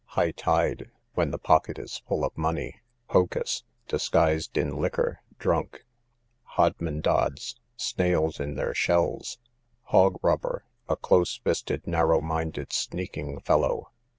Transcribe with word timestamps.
High 0.17 0.31
tide, 0.31 0.89
when 1.13 1.29
the 1.29 1.37
pocket 1.37 1.77
is 1.77 1.99
full 2.07 2.25
of 2.25 2.35
money. 2.35 2.81
Hocus, 3.09 3.63
disguised 3.87 4.57
in 4.57 4.77
liquor, 4.77 5.19
drunk. 5.37 5.85
Hodmendods, 6.57 7.57
snails 7.77 8.39
in 8.39 8.55
their 8.55 8.73
shells. 8.73 9.37
Hoggrubber, 9.91 10.61
a 10.89 10.95
close 10.95 11.37
fisted, 11.37 11.85
narrow 11.85 12.19
minded, 12.19 12.73
sneaking 12.73 13.41
fellow. 13.41 13.91